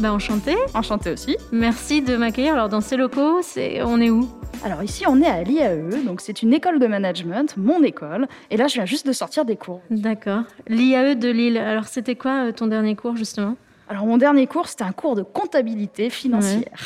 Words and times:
Bah 0.00 0.14
enchantée 0.14 0.56
Enchantée 0.72 1.10
aussi 1.10 1.36
Merci 1.52 2.00
de 2.00 2.16
m'accueillir. 2.16 2.54
Alors 2.54 2.70
dans 2.70 2.80
ces 2.80 2.96
locaux, 2.96 3.42
c'est 3.42 3.82
on 3.82 4.00
est 4.00 4.08
où? 4.08 4.26
Alors 4.64 4.82
ici 4.82 5.04
on 5.06 5.20
est 5.20 5.26
à 5.26 5.42
l'IAE, 5.42 6.04
donc 6.06 6.22
c'est 6.22 6.40
une 6.40 6.54
école 6.54 6.78
de 6.78 6.86
management, 6.86 7.54
mon 7.58 7.82
école, 7.82 8.26
et 8.50 8.56
là 8.56 8.66
je 8.66 8.74
viens 8.74 8.86
juste 8.86 9.06
de 9.06 9.12
sortir 9.12 9.44
des 9.44 9.56
cours. 9.56 9.82
D'accord. 9.90 10.44
L'IAE 10.68 11.16
de 11.16 11.28
Lille. 11.28 11.58
Alors 11.58 11.84
c'était 11.84 12.14
quoi 12.14 12.46
euh, 12.46 12.52
ton 12.52 12.66
dernier 12.66 12.96
cours 12.96 13.16
justement? 13.16 13.56
Alors 13.90 14.06
mon 14.06 14.16
dernier 14.16 14.46
cours 14.46 14.68
c'était 14.68 14.84
un 14.84 14.92
cours 14.92 15.16
de 15.16 15.22
comptabilité 15.22 16.08
financière. 16.08 16.78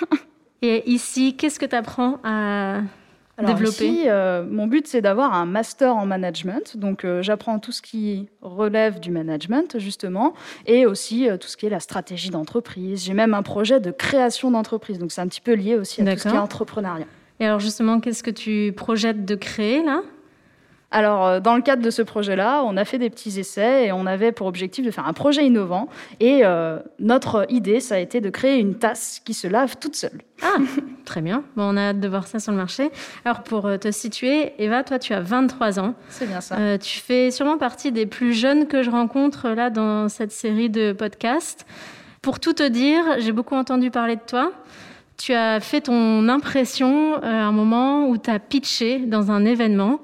Et 0.60 0.90
ici, 0.90 1.36
qu'est-ce 1.36 1.58
que 1.58 1.66
tu 1.66 1.76
apprends 1.76 2.18
à 2.22 2.80
Alors 3.38 3.54
développer. 3.54 3.86
ici, 3.86 4.02
euh, 4.06 4.44
mon 4.44 4.66
but 4.66 4.88
c'est 4.88 5.00
d'avoir 5.00 5.32
un 5.32 5.46
master 5.46 5.94
en 5.94 6.06
management, 6.06 6.76
donc 6.76 7.04
euh, 7.04 7.22
j'apprends 7.22 7.60
tout 7.60 7.70
ce 7.70 7.80
qui 7.80 8.28
relève 8.42 8.98
du 8.98 9.12
management 9.12 9.78
justement, 9.78 10.34
et 10.66 10.86
aussi 10.86 11.28
euh, 11.28 11.36
tout 11.36 11.46
ce 11.46 11.56
qui 11.56 11.64
est 11.64 11.70
la 11.70 11.78
stratégie 11.78 12.30
d'entreprise. 12.30 13.04
J'ai 13.04 13.14
même 13.14 13.34
un 13.34 13.44
projet 13.44 13.78
de 13.78 13.92
création 13.92 14.50
d'entreprise, 14.50 14.98
donc 14.98 15.12
c'est 15.12 15.20
un 15.20 15.28
petit 15.28 15.40
peu 15.40 15.54
lié 15.54 15.76
aussi 15.76 16.02
à 16.02 16.04
tout 16.04 16.18
ce 16.18 16.28
qui 16.28 16.34
est 16.34 16.38
entrepreneuriat. 16.38 17.06
Et 17.38 17.46
alors 17.46 17.60
justement, 17.60 18.00
qu'est-ce 18.00 18.24
que 18.24 18.32
tu 18.32 18.72
projettes 18.76 19.24
de 19.24 19.36
créer 19.36 19.84
là? 19.84 20.02
Alors, 20.90 21.26
euh, 21.26 21.40
dans 21.40 21.54
le 21.54 21.62
cadre 21.62 21.82
de 21.82 21.90
ce 21.90 22.02
projet-là, 22.02 22.62
on 22.64 22.76
a 22.76 22.84
fait 22.84 22.98
des 22.98 23.10
petits 23.10 23.38
essais 23.38 23.86
et 23.86 23.92
on 23.92 24.06
avait 24.06 24.32
pour 24.32 24.46
objectif 24.46 24.84
de 24.84 24.90
faire 24.90 25.06
un 25.06 25.12
projet 25.12 25.46
innovant. 25.46 25.88
Et 26.20 26.40
euh, 26.44 26.78
notre 26.98 27.46
idée, 27.50 27.80
ça 27.80 27.96
a 27.96 27.98
été 27.98 28.20
de 28.20 28.30
créer 28.30 28.58
une 28.58 28.74
tasse 28.76 29.20
qui 29.24 29.34
se 29.34 29.46
lave 29.46 29.76
toute 29.78 29.96
seule. 29.96 30.22
Ah, 30.42 30.56
très 31.04 31.20
bien. 31.20 31.44
Bon, 31.56 31.74
on 31.74 31.76
a 31.76 31.90
hâte 31.90 32.00
de 32.00 32.08
voir 32.08 32.26
ça 32.26 32.38
sur 32.38 32.52
le 32.52 32.58
marché. 32.58 32.90
Alors 33.24 33.42
pour 33.42 33.66
euh, 33.66 33.76
te 33.76 33.90
situer, 33.90 34.52
Eva, 34.58 34.84
toi 34.84 34.98
tu 34.98 35.12
as 35.12 35.20
23 35.20 35.80
ans. 35.80 35.94
C'est 36.08 36.26
bien 36.26 36.40
ça. 36.40 36.56
Euh, 36.56 36.78
tu 36.78 36.98
fais 37.00 37.30
sûrement 37.30 37.58
partie 37.58 37.92
des 37.92 38.06
plus 38.06 38.32
jeunes 38.32 38.66
que 38.66 38.82
je 38.82 38.90
rencontre 38.90 39.48
là 39.50 39.70
dans 39.70 40.08
cette 40.08 40.32
série 40.32 40.70
de 40.70 40.92
podcasts. 40.92 41.66
Pour 42.22 42.40
tout 42.40 42.52
te 42.52 42.66
dire, 42.66 43.04
j'ai 43.18 43.32
beaucoup 43.32 43.54
entendu 43.54 43.90
parler 43.90 44.16
de 44.16 44.22
toi. 44.26 44.52
Tu 45.16 45.34
as 45.34 45.60
fait 45.60 45.82
ton 45.82 46.28
impression 46.28 47.20
à 47.22 47.28
un 47.28 47.52
moment 47.52 48.08
où 48.08 48.18
tu 48.18 48.30
as 48.30 48.38
pitché 48.38 49.00
dans 49.00 49.30
un 49.30 49.44
événement. 49.44 50.00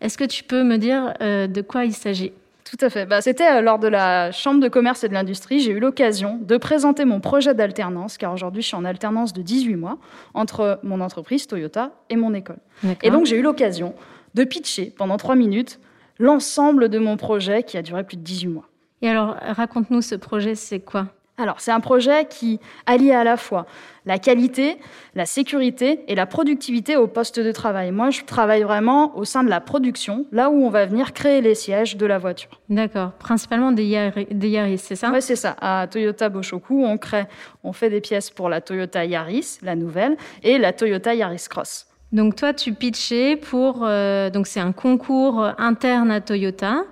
Est-ce 0.00 0.18
que 0.18 0.24
tu 0.24 0.44
peux 0.44 0.62
me 0.62 0.76
dire 0.76 1.14
euh, 1.20 1.46
de 1.46 1.60
quoi 1.60 1.84
il 1.84 1.92
s'agit? 1.92 2.32
Tout 2.64 2.84
à 2.84 2.90
fait. 2.90 3.06
Bah, 3.06 3.20
C'était 3.22 3.50
euh, 3.50 3.60
lors 3.62 3.78
de 3.78 3.88
la 3.88 4.30
Chambre 4.30 4.60
de 4.60 4.68
commerce 4.68 5.02
et 5.02 5.08
de 5.08 5.14
l'industrie. 5.14 5.60
J'ai 5.60 5.72
eu 5.72 5.80
l'occasion 5.80 6.38
de 6.42 6.56
présenter 6.58 7.04
mon 7.04 7.20
projet 7.20 7.54
d'alternance, 7.54 8.18
car 8.18 8.32
aujourd'hui, 8.32 8.62
je 8.62 8.68
suis 8.68 8.76
en 8.76 8.84
alternance 8.84 9.32
de 9.32 9.40
18 9.42 9.76
mois 9.76 9.98
entre 10.34 10.78
mon 10.82 11.00
entreprise 11.00 11.46
Toyota 11.46 11.92
et 12.10 12.16
mon 12.16 12.34
école. 12.34 12.58
Et 13.02 13.10
donc, 13.10 13.26
j'ai 13.26 13.38
eu 13.38 13.42
l'occasion 13.42 13.94
de 14.34 14.44
pitcher 14.44 14.92
pendant 14.96 15.16
trois 15.16 15.34
minutes 15.34 15.80
l'ensemble 16.18 16.88
de 16.88 16.98
mon 16.98 17.16
projet 17.16 17.62
qui 17.62 17.78
a 17.78 17.82
duré 17.82 18.04
plus 18.04 18.16
de 18.16 18.22
18 18.22 18.48
mois. 18.48 18.68
Et 19.00 19.08
alors, 19.08 19.36
raconte-nous 19.40 20.02
ce 20.02 20.16
projet, 20.16 20.54
c'est 20.54 20.80
quoi? 20.80 21.06
Alors, 21.38 21.60
c'est 21.60 21.70
un 21.70 21.80
projet 21.80 22.26
qui 22.28 22.58
allie 22.84 23.12
à 23.12 23.22
la 23.22 23.36
fois 23.36 23.66
la 24.06 24.18
qualité, 24.18 24.78
la 25.14 25.26
sécurité 25.26 26.00
et 26.08 26.14
la 26.14 26.26
productivité 26.26 26.96
au 26.96 27.06
poste 27.06 27.38
de 27.38 27.52
travail. 27.52 27.92
Moi, 27.92 28.10
je 28.10 28.24
travaille 28.24 28.62
vraiment 28.62 29.16
au 29.16 29.24
sein 29.24 29.44
de 29.44 29.50
la 29.50 29.60
production, 29.60 30.24
là 30.32 30.48
où 30.50 30.64
on 30.64 30.70
va 30.70 30.86
venir 30.86 31.12
créer 31.12 31.42
les 31.42 31.54
sièges 31.54 31.96
de 31.96 32.06
la 32.06 32.18
voiture. 32.18 32.50
D'accord. 32.70 33.12
Principalement 33.18 33.70
des, 33.70 33.84
Yari- 33.84 34.26
des 34.30 34.48
Yaris, 34.48 34.78
c'est 34.78 34.96
ça? 34.96 35.10
Ouais, 35.10 35.20
c'est 35.20 35.36
ça. 35.36 35.54
À 35.60 35.86
Toyota 35.86 36.28
Boshoku, 36.28 36.84
on 36.84 36.96
crée, 36.96 37.26
on 37.62 37.72
fait 37.72 37.90
des 37.90 38.00
pièces 38.00 38.30
pour 38.30 38.48
la 38.48 38.60
Toyota 38.62 39.04
Yaris, 39.04 39.58
la 39.62 39.76
nouvelle, 39.76 40.16
et 40.42 40.58
la 40.58 40.72
Toyota 40.72 41.14
Yaris 41.14 41.46
Cross. 41.48 41.86
Donc 42.10 42.34
toi, 42.34 42.54
tu 42.54 42.72
pitchais 42.72 43.36
pour... 43.36 43.84
euh, 43.84 44.30
donc 44.30 44.46
c'est 44.46 44.60
un 44.60 44.72
concours 44.72 45.46
interne 45.58 46.10
à 46.10 46.22
Toyota, 46.22 46.84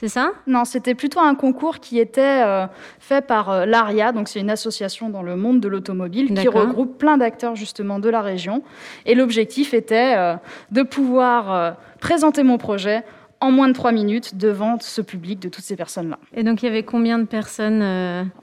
c'est 0.00 0.08
ça? 0.08 0.30
Non, 0.46 0.64
c'était 0.64 0.94
plutôt 0.94 1.18
un 1.18 1.34
concours 1.34 1.80
qui 1.80 1.98
était 1.98 2.44
euh, 2.44 2.66
fait 3.00 3.26
par 3.26 3.50
euh, 3.50 3.66
l'ARIA, 3.66 4.12
donc 4.12 4.28
c'est 4.28 4.38
une 4.38 4.50
association 4.50 5.10
dans 5.10 5.22
le 5.22 5.34
monde 5.34 5.58
de 5.58 5.66
l'automobile 5.66 6.32
qui 6.34 6.46
regroupe 6.46 6.98
plein 6.98 7.18
d'acteurs 7.18 7.56
justement 7.56 7.98
de 7.98 8.08
la 8.08 8.22
région. 8.22 8.62
Et 9.06 9.16
l'objectif 9.16 9.74
était 9.74 10.14
euh, 10.16 10.36
de 10.70 10.82
pouvoir 10.82 11.76
présenter 11.98 12.44
mon 12.44 12.58
projet 12.58 13.02
en 13.40 13.50
moins 13.50 13.66
de 13.66 13.72
trois 13.72 13.90
minutes 13.90 14.36
devant 14.36 14.78
ce 14.80 15.00
public 15.00 15.40
de 15.40 15.48
toutes 15.48 15.64
ces 15.64 15.74
personnes-là. 15.74 16.18
Et 16.32 16.44
donc 16.44 16.62
il 16.62 16.66
y 16.66 16.68
avait 16.68 16.84
combien 16.84 17.18
de 17.18 17.24
personnes 17.24 17.82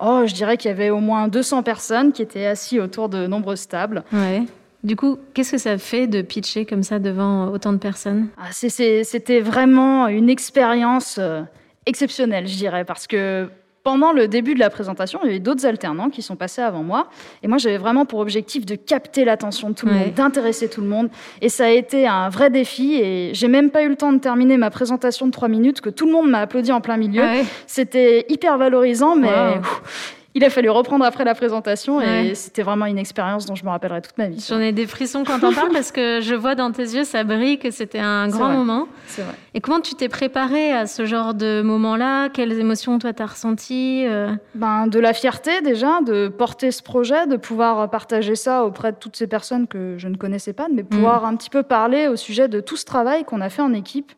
Oh, 0.02 0.24
je 0.26 0.34
dirais 0.34 0.58
qu'il 0.58 0.70
y 0.70 0.74
avait 0.74 0.90
au 0.90 1.00
moins 1.00 1.30
200 1.30 1.64
personnes 1.64 2.12
qui 2.12 2.22
étaient 2.22 2.46
assises 2.46 2.80
autour 2.80 3.08
de 3.08 3.28
nombreuses 3.28 3.68
tables. 3.68 4.04
Ouais. 4.12 4.44
Du 4.86 4.96
coup, 4.96 5.18
qu'est-ce 5.34 5.52
que 5.52 5.58
ça 5.58 5.78
fait 5.80 6.06
de 6.06 6.22
pitcher 6.22 6.66
comme 6.66 6.84
ça 6.84 7.00
devant 7.00 7.48
autant 7.48 7.74
de 7.74 7.78
personnes? 7.80 8.28
Ah, 8.38 8.50
c'est- 8.52 8.70
c'est- 8.70 9.04
C'était 9.04 9.40
vraiment 9.42 10.08
une 10.08 10.30
expérience 10.30 11.18
euh, 11.20 11.42
exceptionnelle, 11.88 12.48
je 12.48 12.56
dirais, 12.56 12.86
parce 12.86 13.08
que 13.08 13.50
pendant 13.84 14.12
le 14.12 14.28
début 14.28 14.54
de 14.54 14.60
la 14.60 14.70
présentation, 14.70 15.20
il 15.24 15.30
y 15.30 15.34
a 15.34 15.36
eu 15.38 15.40
d'autres 15.40 15.66
alternants 15.66 16.10
qui 16.12 16.22
sont 16.22 16.36
passés 16.36 16.62
avant 16.62 16.84
moi. 16.84 17.08
Et 17.44 17.48
moi, 17.48 17.58
j'avais 17.58 17.78
vraiment 17.78 18.06
pour 18.06 18.20
objectif 18.20 18.64
de 18.66 18.76
capter 18.76 19.26
l'attention 19.26 19.70
de 19.70 19.76
tout 19.76 19.86
le 19.88 19.92
Ouais. 19.92 20.00
monde, 20.06 20.14
d'intéresser 20.14 20.70
tout 20.70 20.82
le 20.82 20.88
monde. 20.88 21.10
Et 21.42 21.50
ça 21.50 21.66
a 21.66 21.70
été 21.70 22.08
un 22.08 22.30
vrai 22.30 22.50
défi. 22.52 22.96
Et 22.96 23.32
j'ai 23.34 23.48
même 23.48 23.72
pas 23.72 23.82
eu 23.84 23.90
le 23.90 23.96
temps 23.96 24.14
de 24.14 24.20
terminer 24.20 24.58
ma 24.58 24.70
présentation 24.70 25.26
de 25.26 25.32
trois 25.32 25.48
minutes 25.50 25.82
que 25.82 25.90
tout 25.92 26.06
le 26.06 26.12
monde 26.12 26.30
m'a 26.30 26.40
applaudi 26.42 26.72
en 26.72 26.82
plein 26.82 26.98
milieu. 26.98 27.24
Ah 27.24 27.32
ouais? 27.34 27.46
C'était 27.68 28.26
hyper 28.30 28.58
valorisant, 28.60 29.16
mais 29.16 29.28
Wow. 29.30 29.62
Il 30.36 30.44
a 30.44 30.50
fallu 30.50 30.70
reprendre 30.70 31.06
après 31.06 31.24
la 31.24 31.34
présentation. 31.34 31.98
Ouais. 31.98 32.28
Et 32.28 32.36
c'était 32.36 32.62
vraiment 32.62 32.86
une 32.86 32.98
expérience 32.98 33.46
dont 33.46 33.56
je 33.56 33.64
me 33.64 33.70
rappellerai 33.70 34.02
toute 34.02 34.18
ma 34.18 34.28
vie. 34.28 34.46
J'en 34.48 34.60
ai 34.60 34.74
des 34.74 34.86
frissons 34.86 35.24
quand 35.24 35.40
t'en 35.40 35.54
parles 35.54 35.72
parce 35.72 35.94
que 35.94 36.20
je 36.22 36.36
vois 36.36 36.56
dans 36.56 36.72
tes 36.72 36.84
yeux, 36.84 37.06
ça 37.06 37.24
brille, 37.24 37.58
que 37.58 37.72
c'était 37.72 38.00
un 38.00 38.28
grand 38.28 38.48
vrai. 38.48 38.58
moment. 38.58 38.88
C'est 39.08 39.22
vrai. 39.22 39.34
Et 39.54 39.62
comment 39.62 39.80
tu 39.80 39.96
t'es 39.96 40.10
préparée 40.10 40.74
à 40.74 40.88
ce 40.88 41.06
genre 41.06 41.34
de 41.34 41.62
moment-là? 41.62 42.28
Quelles 42.28 42.60
émotions 42.60 43.00
toi 43.00 43.14
t'as 43.14 43.28
ressenties 43.28 44.04
euh? 44.06 44.34
Ben, 44.56 44.88
de 44.88 45.00
la 45.00 45.14
fierté 45.14 45.62
déjà, 45.62 46.02
de 46.02 46.28
porter 46.28 46.72
ce 46.72 46.84
projet, 46.84 47.28
de 47.28 47.38
pouvoir 47.38 47.90
partager 47.90 48.36
ça 48.36 48.66
auprès 48.66 48.92
de 48.92 48.98
toutes 48.98 49.16
ces 49.16 49.28
personnes 49.28 49.68
que 49.68 49.96
je 49.98 50.10
ne 50.10 50.18
connaissais 50.18 50.54
pas, 50.54 50.68
mais 50.70 50.84
pouvoir 50.84 51.24
un 51.26 51.38
petit 51.38 51.50
peu 51.50 51.64
parler 51.64 52.10
au 52.10 52.18
sujet 52.18 52.50
de 52.50 52.60
tout 52.60 52.76
ce 52.76 52.84
travail 52.84 53.24
qu'on 53.24 53.40
a 53.40 53.50
fait 53.50 53.62
en 53.62 53.74
équipe. 53.74 54.12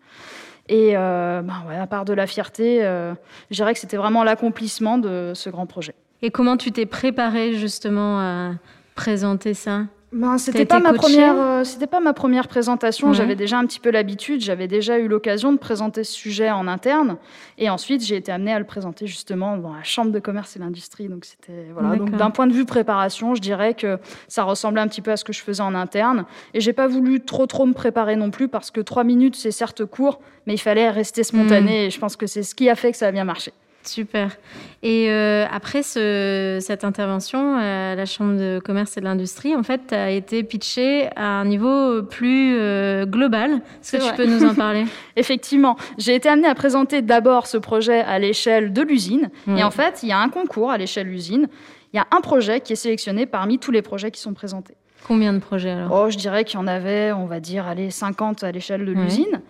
Et 0.70 0.98
euh, 0.98 1.42
ben 1.42 1.64
ouais, 1.70 1.78
à 1.78 1.88
part 1.88 2.06
de 2.06 2.14
la 2.14 2.28
fierté, 2.28 2.84
euh, 2.84 3.14
je 3.52 3.56
dirais 3.56 3.74
que 3.74 3.80
c'était 3.80 3.98
vraiment 3.98 4.24
l'accomplissement 4.24 4.98
de 4.98 5.32
ce 5.34 5.50
grand 5.50 5.66
projet. 5.66 5.96
Et 6.22 6.32
comment 6.32 6.58
tu 6.58 6.72
t'es 6.72 6.86
préparée 6.86 7.54
justement 7.54 8.20
à 8.20 8.52
présenter 8.96 9.54
ça? 9.54 9.84
Ben, 10.14 10.38
c'était 10.38 10.60
été 10.60 10.68
pas 10.68 10.80
ma 10.80 10.92
coachée 10.92 11.18
première, 11.18 11.36
euh, 11.38 11.64
c'était 11.66 11.86
pas 11.86 12.00
ma 12.00 12.14
première 12.14 12.48
présentation. 12.48 13.10
Ouais. 13.10 13.14
J'avais 13.14 13.36
déjà 13.36 13.60
un 13.60 13.66
petit 13.66 13.82
peu 13.82 13.92
l'habitude. 13.92 14.40
J'avais 14.40 14.70
déjà 14.70 14.98
eu 15.00 15.10
l'occasion 15.10 15.52
de 15.52 15.58
présenter 15.58 16.06
ce 16.06 16.14
sujet 16.14 16.50
en 16.50 16.66
interne, 16.66 17.18
et 17.58 17.70
ensuite 17.70 18.04
j'ai 18.06 18.16
été 18.16 18.32
amenée 18.32 18.54
à 18.54 18.60
le 18.60 18.66
présenter 18.66 19.06
justement 19.06 19.58
dans 19.58 19.74
la 19.74 19.84
chambre 19.84 20.12
de 20.12 20.20
commerce 20.20 20.56
et 20.56 20.60
l'industrie. 20.60 21.10
Donc 21.10 21.26
c'était 21.26 21.68
voilà. 21.74 21.98
Donc 21.98 22.12
d'un 22.12 22.32
point 22.32 22.48
de 22.48 22.54
vue 22.54 22.66
préparation, 22.66 23.36
je 23.36 23.42
dirais 23.42 23.74
que 23.74 24.00
ça 24.30 24.44
ressemblait 24.44 24.82
un 24.82 24.88
petit 24.88 25.02
peu 25.02 25.12
à 25.12 25.18
ce 25.18 25.26
que 25.26 25.34
je 25.34 25.42
faisais 25.42 25.62
en 25.62 25.76
interne. 25.76 26.26
Et 26.54 26.62
j'ai 26.62 26.74
pas 26.74 26.88
voulu 26.88 27.20
trop 27.20 27.46
trop 27.46 27.66
me 27.66 27.74
préparer 27.74 28.16
non 28.16 28.32
plus 28.32 28.48
parce 28.48 28.72
que 28.72 28.80
trois 28.80 29.04
minutes 29.04 29.36
c'est 29.36 29.52
certes 29.52 29.84
court, 29.84 30.22
mais 30.46 30.54
il 30.54 30.60
fallait 30.60 30.90
rester 30.90 31.24
spontané. 31.24 31.84
Hmm. 31.84 31.88
Et 31.88 31.90
je 31.90 32.00
pense 32.00 32.16
que 32.16 32.28
c'est 32.28 32.44
ce 32.44 32.56
qui 32.56 32.70
a 32.70 32.76
fait 32.76 32.94
que 32.94 32.98
ça 32.98 33.08
a 33.08 33.12
bien 33.12 33.26
marché. 33.26 33.52
Super. 33.88 34.36
Et 34.84 35.10
euh, 35.10 35.46
après 35.52 35.82
ce- 35.84 36.60
cette 36.62 36.84
intervention 36.84 37.56
à 37.58 37.96
la 37.96 38.06
Chambre 38.06 38.38
de 38.38 38.60
commerce 38.64 38.98
et 38.98 39.00
de 39.00 39.06
l'industrie, 39.06 39.56
en 39.56 39.64
fait, 39.64 39.82
tu 39.90 39.96
as 39.96 40.12
été 40.12 40.44
pitché 40.44 41.10
à 41.16 41.26
un 41.40 41.46
niveau 41.46 42.04
plus 42.04 42.56
euh, 42.58 43.06
global. 43.06 43.62
Est-ce 43.82 43.98
que 43.98 44.10
tu 44.10 44.14
peux 44.16 44.26
nous 44.26 44.44
en 44.46 44.54
parler 44.56 44.86
Effectivement, 45.16 45.76
j'ai 45.98 46.16
été 46.16 46.30
amenée 46.30 46.48
à 46.48 46.56
présenter 46.56 47.02
d'abord 47.02 47.48
ce 47.48 47.58
projet 47.58 48.02
à 48.02 48.20
l'échelle 48.20 48.74
de 48.74 48.82
l'usine. 48.82 49.30
Ouais. 49.48 49.60
Et 49.60 49.64
en 49.64 49.72
fait, 49.72 50.00
il 50.04 50.10
y 50.10 50.12
a 50.12 50.20
un 50.20 50.30
concours 50.30 50.72
à 50.72 50.78
l'échelle 50.78 51.08
de 51.08 51.12
l'usine. 51.12 51.48
Il 51.94 51.98
y 51.98 52.00
a 52.00 52.08
un 52.12 52.22
projet 52.22 52.60
qui 52.62 52.74
est 52.74 52.78
sélectionné 52.78 53.26
parmi 53.26 53.60
tous 53.60 53.72
les 53.72 53.82
projets 53.82 54.12
qui 54.12 54.20
sont 54.22 54.34
présentés. 54.34 54.76
Combien 55.08 55.32
de 55.32 55.40
projets 55.40 55.70
alors? 55.72 55.92
Oh, 55.94 56.10
je 56.10 56.18
dirais 56.18 56.44
qu'il 56.44 56.60
y 56.60 56.62
en 56.62 56.68
avait, 56.68 57.14
on 57.14 57.26
va 57.28 57.40
dire, 57.40 57.66
allez, 57.66 57.90
50 57.92 58.44
à 58.44 58.52
l'échelle 58.52 58.86
de 58.86 58.94
Ouais. 58.94 59.02
l'usine. 59.04 59.42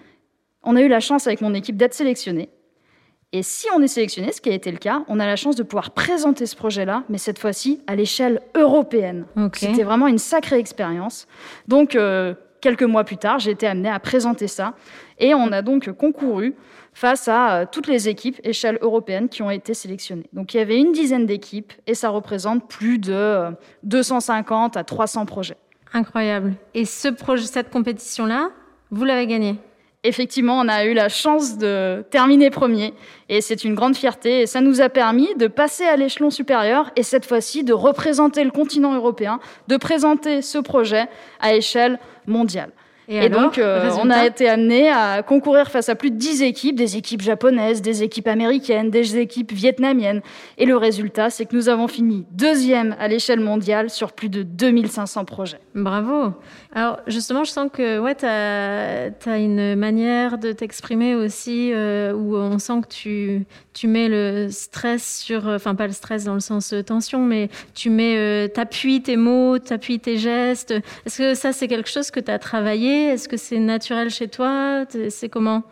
On 0.63 0.75
a 0.75 0.81
eu 0.81 0.87
la 0.87 0.99
chance 0.99 1.25
avec 1.27 1.41
mon 1.41 1.53
équipe 1.53 1.77
d'être 1.77 1.93
sélectionnés. 1.93 2.49
Et 3.33 3.43
si 3.43 3.67
on 3.75 3.81
est 3.81 3.87
sélectionné, 3.87 4.31
ce 4.31 4.39
qui 4.39 4.49
a 4.49 4.53
été 4.53 4.71
le 4.71 4.77
cas, 4.77 5.03
on 5.09 5.19
a 5.19 5.25
la 5.25 5.35
chance 5.35 5.57
de 5.57 5.63
pouvoir 5.63 5.91
présenter 5.91 6.45
ce 6.45 6.55
projet-là, 6.55 7.03
mais 7.09 7.17
cette 7.17 7.39
fois-ci 7.39 7.81
à 7.85 7.95
l'échelle 7.95 8.41
européenne. 8.55 9.25
C'était 9.53 9.83
vraiment 9.83 10.07
une 10.07 10.17
sacrée 10.17 10.59
expérience. 10.59 11.27
Donc, 11.67 11.95
euh, 11.95 12.33
quelques 12.61 12.83
mois 12.83 13.03
plus 13.03 13.17
tard, 13.17 13.39
j'ai 13.39 13.51
été 13.51 13.67
amenée 13.67 13.89
à 13.89 13.99
présenter 13.99 14.47
ça. 14.47 14.73
Et 15.19 15.33
on 15.33 15.51
a 15.51 15.61
donc 15.61 15.91
concouru 15.91 16.55
face 16.93 17.27
à 17.27 17.65
toutes 17.65 17.87
les 17.87 18.09
équipes 18.09 18.39
échelle 18.43 18.79
européenne 18.81 19.29
qui 19.29 19.41
ont 19.41 19.51
été 19.51 19.73
sélectionnées. 19.73 20.29
Donc 20.33 20.53
il 20.53 20.57
y 20.57 20.59
avait 20.59 20.79
une 20.79 20.93
dizaine 20.93 21.25
d'équipes 21.25 21.73
et 21.85 21.93
ça 21.93 22.09
représente 22.09 22.67
plus 22.67 22.97
de 22.97 23.49
250 23.83 24.77
à 24.77 24.83
300 24.83 25.25
projets. 25.25 25.57
Incroyable. 25.93 26.55
Et 26.73 26.85
ce 26.85 27.07
projet, 27.07 27.45
cette 27.45 27.69
compétition-là, 27.69 28.49
vous 28.89 29.03
l'avez 29.03 29.27
gagnée? 29.27 29.59
Effectivement, 30.03 30.59
on 30.59 30.67
a 30.67 30.85
eu 30.85 30.93
la 30.93 31.09
chance 31.09 31.57
de 31.57 32.05
terminer 32.11 32.49
premier 32.49 32.93
et 33.29 33.41
c'est 33.41 33.63
une 33.63 33.73
grande 33.73 33.95
fierté 33.95 34.41
et 34.41 34.45
ça 34.45 34.61
nous 34.61 34.79
a 34.79 34.89
permis 34.89 35.27
de 35.35 35.47
passer 35.47 35.85
à 35.85 35.95
l'échelon 35.97 36.29
supérieur 36.29 36.91
et 36.95 37.03
cette 37.03 37.25
fois-ci 37.25 37.63
de 37.63 37.73
représenter 37.73 38.43
le 38.43 38.51
continent 38.51 38.93
européen, 38.93 39.39
de 39.67 39.75
présenter 39.75 40.41
ce 40.41 40.59
projet 40.59 41.07
à 41.39 41.55
échelle 41.55 41.99
mondiale. 42.27 42.71
Et, 43.09 43.29
donc, 43.29 43.57
euh, 43.57 43.89
on 44.01 44.09
a 44.09 44.25
été 44.25 44.49
amené 44.49 44.89
à 44.89 45.23
concourir 45.23 45.69
face 45.69 45.87
à 45.87 45.95
plus 45.95 46.11
de 46.11 46.17
10 46.17 46.43
équipes, 46.43 46.75
des 46.75 46.97
équipes 46.97 47.21
japonaises, 47.21 47.81
des 47.81 48.03
équipes 48.03 48.27
américaines, 48.27 48.89
des 48.89 49.17
équipes 49.17 49.53
vietnamiennes. 49.53 50.21
Et 50.57 50.65
le 50.65 50.75
résultat, 50.75 51.29
c'est 51.29 51.45
que 51.45 51.55
nous 51.55 51.69
avons 51.69 51.87
fini 51.87 52.25
deuxième 52.31 52.97
à 52.99 53.07
l'échelle 53.07 53.39
mondiale 53.39 53.89
sur 53.89 54.11
plus 54.11 54.27
de 54.27 54.43
2500 54.43 55.23
projets. 55.23 55.59
Bravo. 55.73 56.33
Alors, 56.73 56.99
justement, 57.07 57.45
je 57.45 57.51
sens 57.51 57.69
que 57.71 57.99
ouais, 57.99 58.15
tu 58.15 58.25
as, 58.25 59.37
une 59.37 59.75
manière 59.75 60.37
de 60.37 60.51
t'exprimer 60.51 61.15
aussi 61.15 61.71
euh, 61.73 62.11
où 62.11 62.35
on 62.35 62.59
sent 62.59 62.81
que 62.81 62.93
tu, 62.93 63.45
tu 63.73 63.87
mets 63.87 64.09
le 64.09 64.49
stress 64.49 65.19
sur, 65.19 65.47
enfin, 65.47 65.75
pas 65.75 65.87
le 65.87 65.93
stress 65.93 66.25
dans 66.25 66.33
le 66.33 66.39
sens 66.41 66.73
tension, 66.85 67.19
mais 67.19 67.49
tu 67.73 67.89
mets, 67.89 68.17
euh, 68.17 68.47
t'appuies 68.49 69.01
tes 69.01 69.15
mots, 69.15 69.59
t'appuies 69.59 69.99
tes 69.99 70.17
gestes. 70.17 70.71
Est-ce 71.05 71.17
que 71.17 71.33
ça, 71.35 71.53
c'est 71.53 71.69
quelque 71.69 71.89
chose 71.89 72.11
que 72.11 72.19
tu 72.19 72.31
as 72.31 72.39
travaillé 72.39 72.96
est-ce 73.05 73.29
que 73.29 73.37
c'est 73.37 73.59
naturel 73.59 74.09
chez 74.09 74.27
toi? 74.27 74.85
C'est 75.09 75.29
comment? 75.29 75.63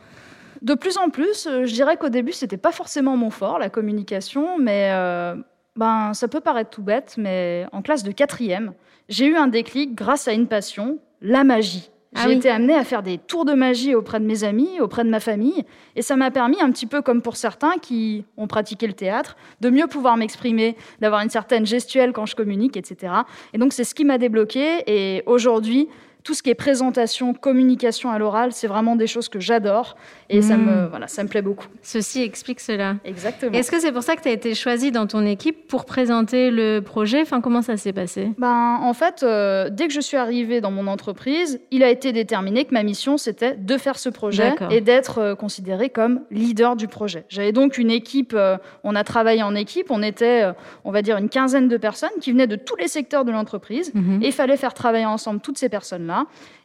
De 0.62 0.74
plus 0.74 0.98
en 0.98 1.10
plus, 1.10 1.48
euh, 1.48 1.66
je 1.66 1.74
dirais 1.74 1.98
qu'au 1.98 2.10
début, 2.10 2.32
c'était 2.32 2.58
pas 2.58 2.72
forcément 2.72 3.18
mon 3.18 3.30
fort, 3.30 3.60
la 3.60 3.70
communication, 3.70 4.58
mais 4.58 4.90
euh, 4.94 5.36
ben, 5.76 6.14
ça 6.14 6.28
peut 6.28 6.40
paraître 6.40 6.70
tout 6.70 6.82
bête, 6.82 7.16
mais 7.18 7.66
en 7.72 7.82
classe 7.82 8.04
de 8.04 8.12
quatrième, 8.12 8.74
j'ai 9.10 9.28
eu 9.28 9.36
un 9.36 9.48
déclic 9.48 9.94
grâce 9.94 10.28
à 10.28 10.34
une 10.34 10.48
passion, 10.48 11.00
la 11.22 11.44
magie. 11.44 11.92
Ah 12.18 12.24
j'ai 12.24 12.34
été 12.34 12.50
amenée 12.50 12.74
à 12.74 12.86
faire 12.86 13.04
des 13.04 13.18
tours 13.18 13.44
de 13.44 13.54
magie 13.54 13.94
auprès 13.94 14.22
de 14.22 14.26
mes 14.26 14.46
amis, 14.46 14.80
auprès 14.80 15.04
de 15.04 15.10
ma 15.10 15.20
famille, 15.20 15.66
et 15.98 16.02
ça 16.02 16.16
m'a 16.16 16.32
permis, 16.32 16.62
un 16.62 16.72
petit 16.72 16.86
peu 16.86 17.02
comme 17.02 17.22
pour 17.22 17.36
certains 17.36 17.78
qui 17.82 18.24
ont 18.38 18.48
pratiqué 18.48 18.88
le 18.88 18.94
théâtre, 18.94 19.36
de 19.60 19.70
mieux 19.70 19.88
pouvoir 19.88 20.16
m'exprimer, 20.16 20.78
d'avoir 21.02 21.22
une 21.22 21.30
certaine 21.30 21.66
gestuelle 21.66 22.14
quand 22.14 22.26
je 22.26 22.38
communique, 22.38 22.78
etc. 22.78 23.14
Et 23.54 23.58
donc 23.58 23.74
c'est 23.74 23.84
ce 23.84 23.94
qui 23.94 24.06
m'a 24.06 24.18
débloqué, 24.18 24.84
et 24.88 25.24
aujourd'hui, 25.26 25.90
tout 26.26 26.34
ce 26.34 26.42
qui 26.42 26.50
est 26.50 26.56
présentation, 26.56 27.36
communication 27.36 28.10
à 28.10 28.18
l'oral, 28.18 28.52
c'est 28.52 28.66
vraiment 28.66 28.96
des 28.96 29.06
choses 29.06 29.30
que 29.30 29.40
j'adore 29.40 29.96
et 30.28 30.42
ça, 30.42 30.58
me, 30.58 30.86
hmm. 30.86 30.88
voilà, 30.90 31.08
ça 31.08 31.24
me 31.24 31.30
plaît 31.30 31.44
beaucoup. 31.44 31.68
Ceci 31.84 32.24
explique 32.24 32.60
cela. 32.60 32.96
Exactement. 33.06 33.52
Est-ce 33.52 33.70
que 33.70 33.80
c'est 33.80 33.92
pour 33.92 34.02
ça 34.02 34.16
que 34.16 34.24
tu 34.24 34.30
as 34.30 34.32
été 34.32 34.56
choisie 34.56 34.92
dans 34.92 35.06
ton 35.06 35.24
équipe 35.24 35.68
pour 35.68 35.86
présenter 35.86 36.50
le 36.50 36.80
projet? 36.80 37.22
Enfin, 37.22 37.42
Comment 37.42 37.62
ça 37.62 37.78
s'est 37.78 37.94
passé? 37.94 38.32
Ben, 38.40 38.80
En 38.82 38.94
fait, 38.96 39.22
euh, 39.22 39.70
dès 39.70 39.88
que 39.88 39.94
je 39.94 40.02
suis 40.02 40.18
arrivée 40.18 40.62
dans 40.62 40.72
mon 40.72 40.88
entreprise, 40.88 41.60
il 41.70 41.84
a 41.84 41.92
été 41.92 42.12
déterminé 42.12 42.66
que 42.66 42.74
ma 42.74 42.82
mission, 42.82 43.18
c'était 43.18 43.56
de 43.56 43.78
faire 43.78 44.00
ce 44.00 44.10
projet 44.10 44.56
et 44.72 44.82
d'être 44.82 45.20
euh, 45.20 45.36
considérée 45.36 45.92
comme 45.92 46.22
leader 46.32 46.76
du 46.76 46.88
projet. 46.88 47.26
J'avais 47.30 47.52
donc 47.52 47.78
une 47.78 47.92
équipe, 47.92 48.34
euh, 48.34 48.58
on 48.84 48.96
a 48.96 49.04
travaillé 49.04 49.44
en 49.44 49.54
équipe, 49.54 49.92
on 49.92 50.02
était, 50.02 50.44
on 50.86 50.92
va 50.92 51.04
dire, 51.04 51.18
une 51.18 51.30
quinzaine 51.30 51.68
de 51.68 51.78
personnes 51.78 52.10
qui 52.20 52.32
venaient 52.32 52.48
de 52.48 52.56
tous 52.56 52.78
les 52.78 52.88
secteurs 52.88 53.26
de 53.26 53.32
l'entreprise 53.32 53.94
mhm. 53.94 54.24
et 54.24 54.28
il 54.28 54.34
fallait 54.34 54.58
faire 54.58 54.74
travailler 54.74 55.06
ensemble 55.06 55.40
toutes 55.40 55.60
ces 55.60 55.70
personnes-là 55.70 56.15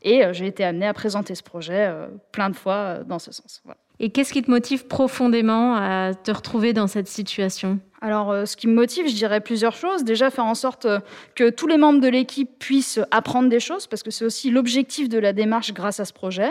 et 0.03 0.25
euh, 0.25 0.33
j'ai 0.33 0.47
été 0.47 0.65
amenée 0.65 0.87
à 0.87 0.95
présenter 0.95 1.35
ce 1.35 1.43
projet 1.43 1.87
euh, 1.87 2.07
plein 2.33 2.51
de 2.51 2.57
fois 2.57 2.75
euh, 2.75 3.05
dans 3.05 3.19
ce 3.19 3.33
sens. 3.33 3.63
Et 4.03 4.09
qu'est-ce 4.11 4.33
qui 4.33 4.43
te 4.43 4.51
motive 4.51 4.87
profondément 4.87 5.77
à 5.77 6.15
te 6.15 6.31
retrouver 6.31 6.73
dans 6.73 6.87
cette 6.87 7.07
situation? 7.07 7.81
Alors, 8.01 8.35
ce 8.49 8.57
qui 8.57 8.67
me 8.67 8.73
motive, 8.73 9.07
je 9.07 9.15
dirais 9.15 9.43
plusieurs 9.43 9.75
choses. 9.75 10.05
Déjà, 10.05 10.31
faire 10.31 10.47
en 10.47 10.55
sorte 10.55 10.87
que 11.35 11.51
tous 11.51 11.67
les 11.67 11.77
membres 11.77 12.01
de 12.01 12.09
l'équipe 12.09 12.49
puissent 12.59 12.99
apprendre 13.11 13.51
des 13.51 13.61
choses, 13.61 13.87
parce 13.87 14.03
que 14.03 14.11
c'est 14.11 14.25
aussi 14.25 14.51
l'objectif 14.51 15.11
de 15.11 15.19
la 15.19 15.35
démarche 15.35 15.75
grâce 15.75 16.01
à 16.01 16.07
ce 16.07 16.15
projet, 16.15 16.51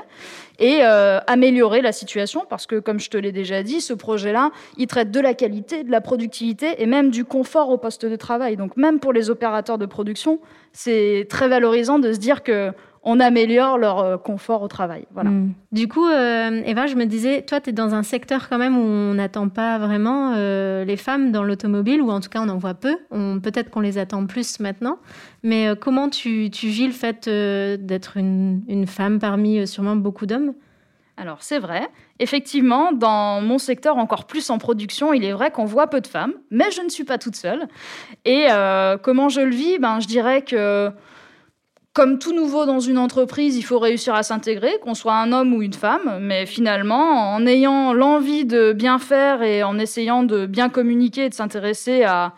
et 0.60 0.84
améliorer 0.84 1.81
la 1.81 1.92
situation, 1.92 2.46
parce 2.48 2.68
que, 2.68 2.80
comme 2.80 3.00
je 3.00 3.10
te 3.10 3.18
l'ai 3.18 3.31
déjà 3.31 3.63
dit, 3.63 3.81
ce 3.81 3.94
projet-là, 3.96 4.51
il 4.78 4.86
traite 4.86 5.10
de 5.10 5.19
la 5.19 5.34
qualité, 5.34 5.84
de 5.84 5.90
la 5.90 6.01
productivité 6.01 6.84
et 6.84 6.86
même 6.86 7.10
du 7.10 7.25
confort 7.25 7.72
au 7.72 7.80
poste 7.80 8.06
de 8.06 8.16
travail. 8.16 8.56
Donc, 8.56 8.78
même 8.78 9.00
pour 9.00 9.12
les 9.12 9.31
opérateurs 9.31 9.80
de 9.80 9.88
production, 9.88 10.40
c'est 10.72 11.25
très 11.31 11.48
valorisant 11.48 11.98
de 11.98 12.13
se 12.13 12.19
dire 12.19 12.44
que 12.44 12.72
on 13.04 13.19
améliore 13.19 13.78
leur 13.78 14.00
euh, 14.00 14.18
confort 14.18 14.62
au 14.62 14.68
travail. 14.68 15.06
Voilà. 15.13 15.30
Hmm. 15.30 15.54
Du 15.72 15.88
coup, 15.88 16.06
euh, 16.06 16.62
Eva, 16.66 16.88
je 16.88 16.96
me 16.96 17.06
disais, 17.06 17.44
toi, 17.44 17.62
tu 17.62 17.69
es 17.69 17.74
dans 17.74 17.96
un 17.96 18.04
secteur 18.04 18.50
quand 18.50 18.57
même 18.57 18.78
où 18.78 18.81
on 18.81 19.13
n'attend 19.13 19.50
pas 19.50 19.78
vraiment 19.78 20.34
euh, 20.36 20.84
les 20.84 20.98
femmes 20.98 21.31
dans 21.31 21.44
l'automobile, 21.44 22.01
ou 22.01 22.12
en 22.12 22.19
tout 22.19 22.30
cas, 22.30 22.42
on 22.42 22.50
en 22.50 22.57
voit 22.57 22.74
peu. 22.74 22.96
Peut-être 23.10 23.69
qu'on 23.69 23.80
les 23.80 23.98
attend 23.98 24.25
plus 24.25 24.60
maintenant. 24.60 24.98
Mais 25.44 25.69
comment 25.80 26.10
tu, 26.10 26.50
vis 26.50 26.88
le 26.88 26.94
fait 26.94 27.30
d'être 27.30 28.18
une, 28.18 28.63
une, 28.68 28.88
femme 28.88 29.19
parmi 29.19 29.66
sûrement 29.68 29.96
beaucoup 29.96 30.25
d'hommes? 30.25 30.54
Alors 31.18 31.44
c'est 31.44 31.60
vrai, 31.60 31.88
effectivement, 32.19 32.94
dans 32.94 33.42
mon 33.42 33.57
secteur 33.57 33.98
encore 33.98 34.25
plus 34.25 34.50
en 34.50 34.57
production, 34.57 35.12
il 35.13 35.25
est 35.25 35.34
vrai 35.34 35.51
qu'on 35.51 35.66
voit 35.66 35.88
peu 35.88 36.00
de 36.00 36.07
femmes, 36.07 36.34
mais 36.50 36.72
je 36.72 36.81
ne 36.81 36.90
suis 36.90 37.04
pas 37.04 37.18
toute 37.18 37.36
seule. 37.36 37.68
Et 38.25 38.48
comment 39.01 39.30
je 39.30 39.42
le 39.42 39.51
vis? 39.51 39.80
Ben, 39.80 40.00
Je 40.00 40.07
dirais 40.07 40.42
que 40.42 40.92
comme 41.94 42.19
tout 42.19 42.33
nouveau 42.33 42.65
dans 42.65 42.80
une 42.80 42.97
entreprise, 42.97 43.57
il 43.57 43.63
faut 43.63 43.80
réussir 43.80 44.13
à 44.13 44.21
s'intégrer, 44.21 44.80
qu'on 44.81 44.94
soit 44.94 45.15
un 45.15 45.31
homme 45.31 45.53
ou 45.53 45.62
une 45.62 45.74
femme. 45.74 46.19
Mais 46.21 46.45
finalement, 46.45 47.33
en 47.33 47.45
ayant 47.45 47.94
l'envie 47.94 48.45
de 48.45 48.74
bien 48.74 49.00
faire 49.00 49.41
et 49.41 49.63
en 49.63 49.80
essayant 49.80 50.24
de 50.24 50.45
bien 50.45 50.69
communiquer 50.69 51.25
et 51.25 51.30
de 51.30 51.33
s'intéresser 51.33 52.03
à, 52.03 52.33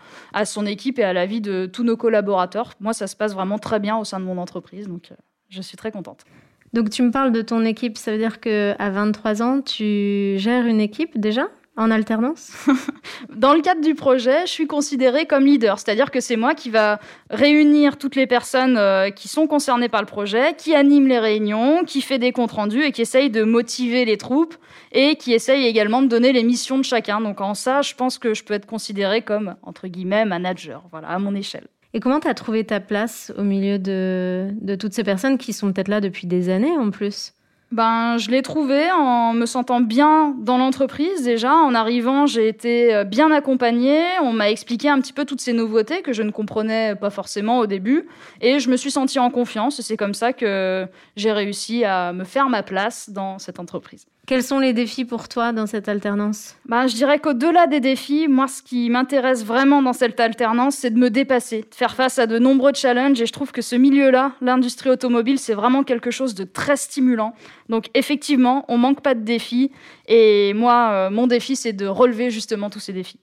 son 0.45 0.65
équipe 0.65 0.99
et 0.99 1.03
à 1.03 1.13
la 1.13 1.25
vie 1.25 1.41
de 1.41 1.65
tous 1.65 1.83
nos 1.83 1.97
collaborateurs, 1.97 2.73
moi, 2.79 2.93
ça 2.93 3.07
se 3.07 3.15
passe 3.15 3.33
vraiment 3.33 3.59
très 3.59 3.79
bien 3.79 3.97
au 3.97 4.05
sein 4.05 4.19
de 4.19 4.25
mon 4.25 4.37
entreprise. 4.37 4.87
Donc, 4.87 5.11
euh, 5.11 5.15
je 5.49 5.61
suis 5.61 5.77
très 5.77 5.91
contente. 5.91 6.23
Donc, 6.71 6.89
tu 6.89 7.03
me 7.03 7.11
parles 7.11 7.33
de 7.33 7.41
ton 7.41 7.65
équipe. 7.65 7.97
Ça 7.97 8.13
veut 8.13 8.17
dire 8.17 8.39
qu'à 8.39 8.89
23 8.89 9.43
ans, 9.43 9.61
tu 9.61 10.35
gères 10.37 10.65
une 10.65 10.79
équipe 10.79 11.19
déjà? 11.19 11.49
En 11.77 11.89
alternance 11.89 12.51
Dans 13.35 13.53
le 13.53 13.61
cadre 13.61 13.81
du 13.81 13.95
projet, 13.95 14.45
je 14.45 14.51
suis 14.51 14.67
considérée 14.67 15.25
comme 15.25 15.45
leader, 15.45 15.79
c'est-à-dire 15.79 16.11
que 16.11 16.19
c'est 16.19 16.35
moi 16.35 16.53
qui 16.53 16.69
va 16.69 16.99
réunir 17.29 17.97
toutes 17.97 18.15
les 18.15 18.27
personnes 18.27 18.77
euh, 18.77 19.09
qui 19.09 19.27
sont 19.27 19.47
concernées 19.47 19.89
par 19.89 20.01
le 20.01 20.07
projet, 20.07 20.53
qui 20.57 20.75
anime 20.75 21.07
les 21.07 21.19
réunions, 21.19 21.83
qui 21.85 22.01
fait 22.01 22.19
des 22.19 22.31
comptes 22.31 22.51
rendus 22.51 22.83
et 22.83 22.91
qui 22.91 23.01
essaye 23.01 23.29
de 23.29 23.43
motiver 23.43 24.05
les 24.05 24.17
troupes 24.17 24.55
et 24.91 25.15
qui 25.15 25.33
essaye 25.33 25.65
également 25.65 26.01
de 26.01 26.07
donner 26.07 26.33
les 26.33 26.43
missions 26.43 26.77
de 26.77 26.83
chacun. 26.83 27.21
Donc 27.21 27.39
en 27.41 27.53
ça, 27.53 27.81
je 27.81 27.95
pense 27.95 28.17
que 28.17 28.33
je 28.33 28.43
peux 28.43 28.53
être 28.53 28.65
considérée 28.65 29.21
comme, 29.21 29.55
entre 29.63 29.87
guillemets, 29.87 30.25
manager, 30.25 30.83
voilà, 30.91 31.07
à 31.07 31.19
mon 31.19 31.33
échelle. 31.35 31.67
Et 31.93 31.99
comment 31.99 32.19
tu 32.19 32.27
as 32.27 32.33
trouvé 32.33 32.63
ta 32.63 32.79
place 32.79 33.33
au 33.37 33.43
milieu 33.43 33.77
de, 33.77 34.49
de 34.61 34.75
toutes 34.75 34.93
ces 34.93 35.03
personnes 35.03 35.37
qui 35.37 35.53
sont 35.53 35.71
peut-être 35.73 35.89
là 35.89 36.01
depuis 36.01 36.27
des 36.27 36.49
années 36.49 36.77
en 36.77 36.89
plus? 36.89 37.33
Ben, 37.71 38.17
je 38.17 38.29
l'ai 38.29 38.41
trouvé 38.41 38.91
en 38.91 39.33
me 39.33 39.45
sentant 39.45 39.79
bien 39.79 40.35
dans 40.37 40.57
l'entreprise 40.57 41.23
déjà. 41.23 41.53
En 41.53 41.73
arrivant, 41.73 42.25
j'ai 42.25 42.49
été 42.49 42.93
euh, 42.93 43.03
bien 43.05 43.31
accompagnée. 43.31 44.03
On 44.21 44.33
m'a 44.33 44.49
expliqué 44.49 44.89
un 44.89 44.99
petit 44.99 45.13
peu 45.13 45.23
toutes 45.23 45.39
ces 45.39 45.53
nouveautés 45.53 46.01
que 46.01 46.11
je 46.11 46.21
ne 46.21 46.31
comprenais 46.31 46.95
pas 46.95 47.09
forcément 47.09 47.59
au 47.59 47.67
début. 47.67 48.07
Et 48.41 48.59
je 48.59 48.69
me 48.69 48.75
suis 48.75 48.91
sentie 48.91 49.19
en 49.19 49.29
confiance. 49.29 49.79
C'est 49.79 49.95
comme 49.95 50.13
ça 50.13 50.33
que 50.33 50.85
j'ai 51.15 51.31
réussi 51.31 51.85
à 51.85 52.11
me 52.11 52.25
faire 52.25 52.49
ma 52.49 52.61
place 52.61 53.09
dans 53.09 53.39
cette 53.39 53.57
entreprise. 53.57 54.05
Quels 54.27 54.43
sont 54.43 54.59
les 54.59 54.71
défis 54.71 55.03
pour 55.03 55.27
toi 55.27 55.51
dans 55.51 55.65
cette 55.65 55.89
alternance? 55.89 56.55
Bah, 56.65 56.87
Je 56.87 56.95
dirais 56.95 57.19
qu'au-delà 57.19 57.67
des 57.67 57.79
défis, 57.79 58.27
moi, 58.27 58.47
ce 58.47 58.61
qui 58.61 58.89
m'intéresse 58.89 59.43
vraiment 59.43 59.81
dans 59.81 59.93
cette 59.93 60.19
alternance, 60.19 60.75
c'est 60.75 60.91
de 60.91 60.97
me 60.97 61.09
dépasser, 61.09 61.61
de 61.61 61.75
faire 61.75 61.95
face 61.95 62.19
à 62.19 62.27
de 62.27 62.37
nombreux 62.39 62.71
challenges. 62.73 63.19
Et 63.19 63.25
je 63.25 63.33
trouve 63.33 63.51
que 63.51 63.61
ce 63.61 63.75
milieu-là, 63.75 64.33
l'industrie 64.39 64.89
automobile, 64.89 65.39
c'est 65.39 65.55
vraiment 65.55 65.83
quelque 65.83 66.11
chose 66.11 66.35
de 66.35 66.43
très 66.43 66.77
stimulant. 66.77 67.33
Donc 67.67 67.87
effectivement, 67.93 68.63
on 68.67 68.77
manque 68.77 69.01
pas 69.01 69.15
de 69.15 69.21
défis. 69.21 69.71
Et 70.07 70.53
moi, 70.53 70.91
euh, 70.91 71.09
mon 71.09 71.27
défi, 71.27 71.55
c'est 71.55 71.73
de 71.73 71.87
relever 71.87 72.29
justement 72.29 72.69
tous 72.69 72.79
ces 72.79 72.93
défis. 72.93 73.19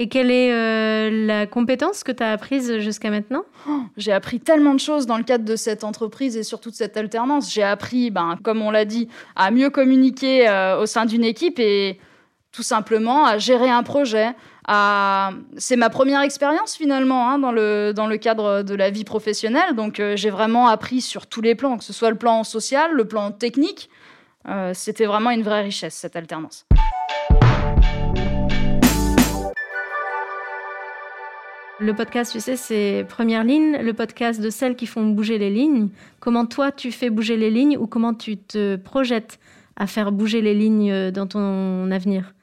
Et 0.00 0.08
quelle 0.08 0.30
est 0.30 0.50
euh, 0.50 1.26
la 1.26 1.46
compétence 1.46 2.04
que 2.04 2.10
tu 2.10 2.22
as 2.22 2.32
apprise 2.32 2.78
jusqu'à 2.78 3.10
maintenant? 3.10 3.42
Oh, 3.68 3.82
J'ai 3.98 4.12
appris 4.12 4.40
tellement 4.40 4.72
de 4.72 4.80
choses 4.80 5.04
dans 5.04 5.18
le 5.18 5.24
cadre 5.24 5.44
de 5.44 5.56
cette 5.56 5.84
entreprise 5.84 6.38
et 6.38 6.42
surtout 6.42 6.70
de 6.70 6.74
cette 6.74 6.96
alternance. 6.96 7.52
J'ai 7.52 7.62
appris, 7.62 8.10
ben, 8.10 8.38
comme 8.42 8.62
on 8.62 8.70
l'a 8.70 8.86
dit, 8.86 9.08
à 9.36 9.50
mieux 9.50 9.68
communiquer 9.68 10.48
euh, 10.48 10.80
au 10.80 10.86
sein 10.86 11.04
d'une 11.04 11.22
équipe 11.22 11.58
et 11.58 12.00
tout 12.50 12.62
simplement 12.62 13.26
à 13.26 13.36
gérer 13.36 13.68
un 13.68 13.82
projet. 13.82 14.28
C'est 15.58 15.76
ma 15.76 15.90
première 15.90 16.22
expérience 16.22 16.76
finalement 16.76 17.28
hein, 17.28 17.38
dans, 17.38 17.52
le, 17.52 17.92
dans 17.94 18.06
le 18.06 18.16
cadre 18.16 18.62
de 18.62 18.74
la 18.74 18.88
vie 18.88 19.04
professionnelle. 19.04 19.74
Donc 19.76 20.00
euh, 20.00 20.16
j'ai 20.16 20.30
vraiment 20.30 20.68
appris 20.68 21.02
sur 21.02 21.26
tous 21.26 21.42
les 21.42 21.54
plans, 21.54 21.76
que 21.76 21.84
ce 21.84 21.92
soit 21.92 22.08
le 22.08 22.16
plan 22.16 22.42
social, 22.42 22.92
le 22.94 23.04
plan 23.04 23.32
technique. 23.32 23.90
C'était 24.72 25.04
vraiment 25.04 25.30
une 25.30 25.42
vraie 25.42 25.60
richesse 25.60 25.94
cette 25.94 26.16
alternance. 26.16 26.64
Le 31.82 31.94
podcast, 31.94 32.32
tu 32.32 32.40
sais, 32.40 32.56
c'est 32.56 33.06
première 33.08 33.42
ligne, 33.42 33.78
le 33.78 33.94
podcast 33.94 34.38
de 34.38 34.50
celles 34.50 34.76
qui 34.76 34.84
font 34.84 35.06
bouger 35.06 35.38
les 35.38 35.48
lignes. 35.48 35.88
Comment 36.20 36.44
toi, 36.44 36.72
tu 36.72 36.92
fais 36.92 37.08
bouger 37.08 37.38
les 37.38 37.50
lignes 37.50 37.78
ou 37.78 37.86
comment 37.86 38.12
tu 38.12 38.36
te 38.36 38.76
projettes 38.76 39.40
à 39.76 39.86
faire 39.86 40.12
bouger 40.12 40.42
les 40.42 40.54
lignes 40.54 40.92
euh, 40.92 41.10
dans 41.10 41.26
ton 41.26 41.90
avenir? 41.90 42.34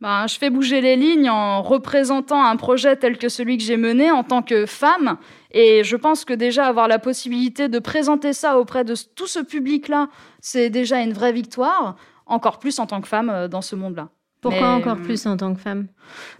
Ben, 0.00 0.26
je 0.26 0.38
fais 0.38 0.48
bouger 0.48 0.80
les 0.80 0.96
lignes 0.96 1.28
en 1.28 1.60
représentant 1.60 2.42
un 2.42 2.56
projet 2.56 2.96
tel 2.96 3.18
que 3.18 3.28
celui 3.28 3.58
que 3.58 3.64
j'ai 3.64 3.76
mené 3.76 4.10
en 4.10 4.24
tant 4.24 4.40
que 4.40 4.64
femme. 4.64 5.18
Et 5.50 5.84
je 5.84 5.96
pense 5.96 6.24
que 6.24 6.32
déjà 6.32 6.64
avoir 6.64 6.88
la 6.88 6.98
possibilité 6.98 7.68
de 7.68 7.80
présenter 7.80 8.32
ça 8.32 8.58
auprès 8.58 8.84
de 8.84 8.94
tout 9.14 9.26
ce 9.26 9.40
public-là, 9.40 10.08
c'est 10.40 10.70
déjà 10.70 11.02
une 11.02 11.12
vraie 11.12 11.32
victoire, 11.32 11.96
encore 12.24 12.58
plus 12.58 12.78
en 12.78 12.86
tant 12.86 13.02
que 13.02 13.08
femme 13.08 13.28
euh, 13.28 13.46
dans 13.46 13.60
ce 13.60 13.76
monde-là. 13.76 14.08
Pourquoi 14.40 14.68
encore 14.68 14.96
euh, 14.96 15.04
plus 15.04 15.26
en 15.26 15.36
tant 15.36 15.54
que 15.54 15.60
femme? 15.60 15.86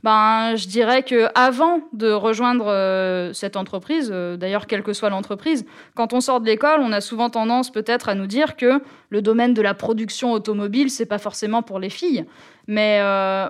Ben, 0.03 0.57
je 0.57 0.69
dirais 0.69 1.03
que 1.03 1.29
avant 1.35 1.81
de 1.93 2.11
rejoindre 2.11 2.67
euh, 2.69 3.33
cette 3.35 3.57
entreprise, 3.57 4.11
euh, 4.13 4.39
d'ailleurs 4.39 4.67
quelle 4.67 4.83
que 4.83 4.95
soit 4.95 5.11
l'entreprise, 5.11 5.67
quand 5.95 6.15
on 6.15 6.23
sort 6.23 6.41
de 6.41 6.47
l'école, 6.47 6.81
on 6.81 6.93
a 6.93 7.03
souvent 7.03 7.29
tendance 7.29 7.71
peut-être 7.71 8.09
à 8.09 8.15
nous 8.15 8.27
dire 8.27 8.57
que 8.57 8.83
le 9.11 9.21
domaine 9.21 9.53
de 9.53 9.61
la 9.61 9.75
production 9.75 10.33
automobile, 10.33 10.91
c'est 10.91 11.05
pas 11.05 11.19
forcément 11.19 11.63
pour 11.63 11.79
les 11.79 11.91
filles. 11.91 12.25
Mais 12.67 13.01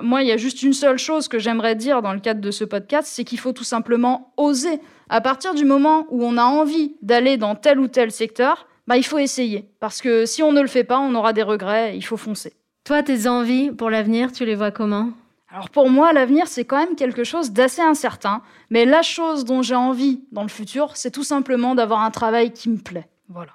moi, 0.03 0.23
il 0.23 0.29
y 0.29 0.33
a 0.33 0.39
juste 0.39 0.63
une 0.63 0.73
seule 0.73 0.97
chose 0.97 1.29
que 1.29 1.39
j'aimerais 1.39 1.75
dire 1.75 2.01
dans 2.01 2.15
le 2.15 2.21
cadre 2.21 2.41
de 2.41 2.51
ce 2.51 2.65
podcast, 2.65 3.07
c'est 3.11 3.25
qu'il 3.25 3.39
faut 3.39 3.53
tout 3.53 3.65
simplement 3.65 4.33
oser. 4.39 4.81
À 5.11 5.21
partir 5.21 5.55
du 5.55 5.67
moment 5.67 6.07
où 6.09 6.25
on 6.25 6.39
a 6.39 6.45
envie 6.45 6.97
d'aller 7.03 7.37
dans 7.37 7.55
tel 7.55 7.79
ou 7.79 7.87
tel 7.87 8.11
secteur, 8.13 8.67
ben, 8.87 8.97
il 8.97 9.05
faut 9.05 9.19
essayer. 9.19 9.69
Parce 9.79 10.01
que 10.01 10.25
si 10.25 10.43
on 10.43 10.53
ne 10.53 10.63
le 10.63 10.69
fait 10.69 10.85
pas, 10.85 10.99
on 10.99 11.15
aura 11.15 11.35
des 11.35 11.43
regrets. 11.43 11.97
Il 11.97 12.03
faut 12.03 12.17
foncer. 12.17 12.55
Toi, 12.85 13.03
tes 13.03 13.27
envies 13.27 13.71
pour 13.71 13.91
l'avenir, 13.91 14.33
tu 14.33 14.45
les 14.45 14.55
vois 14.55 14.71
comment? 14.71 15.11
Alors 15.53 15.71
pour 15.71 15.91
moi, 15.91 16.13
l'avenir, 16.13 16.47
c'est 16.47 16.65
quand 16.65 16.79
même 16.79 16.95
quelque 16.95 17.25
chose 17.25 17.51
d'assez 17.51 17.83
incertain. 17.83 18.43
Mais 18.71 18.85
la 18.85 19.03
chose 19.03 19.45
dont 19.45 19.63
j'ai 19.63 19.75
envie 19.75 20.23
dans 20.33 20.43
le 20.43 20.49
futur, 20.49 20.97
c'est 20.97 21.11
tout 21.11 21.25
simplement 21.25 21.75
d'avoir 21.75 22.01
un 22.01 22.11
travail 22.11 22.53
qui 22.53 22.71
me 22.71 22.79
plaît. 22.79 23.09
Voilà. 23.29 23.53